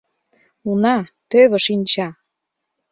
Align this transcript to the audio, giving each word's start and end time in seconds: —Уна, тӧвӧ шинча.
—Уна, 0.69 0.97
тӧвӧ 1.29 1.59
шинча. 1.65 2.07